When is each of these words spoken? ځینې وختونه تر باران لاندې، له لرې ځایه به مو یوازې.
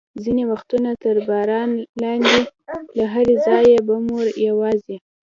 ځینې 0.23 0.43
وختونه 0.51 0.89
تر 1.03 1.15
باران 1.27 1.69
لاندې، 2.01 2.39
له 2.97 3.05
لرې 3.13 3.35
ځایه 3.45 3.79
به 3.87 3.95
مو 4.05 4.17
یوازې. 4.47 4.97